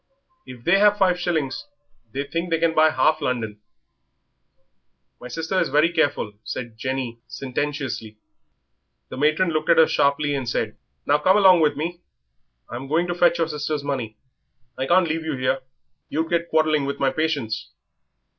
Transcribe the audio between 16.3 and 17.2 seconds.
get quarrelling with my